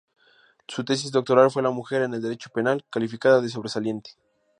Su 0.67 0.83
tesis 0.83 1.11
doctoral 1.11 1.51
fue 1.51 1.61
"La 1.61 1.69
mujer 1.69 2.01
en 2.01 2.15
el 2.15 2.23
Derecho 2.23 2.49
penal", 2.49 2.83
calificada 2.89 3.39
de 3.39 3.49
sobresaliente. 3.49 4.15